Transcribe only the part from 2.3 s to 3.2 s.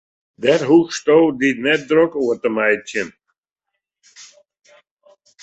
te meitsjen.